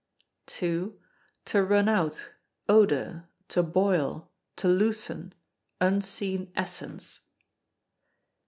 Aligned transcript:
To 0.47 0.97
run 1.53 1.87
out, 1.87 2.31
odour, 2.67 3.29
to 3.49 3.61
boil, 3.61 4.31
to 4.55 4.67
loosen, 4.67 5.31
unseen 5.79 6.51
essence. 6.55 7.19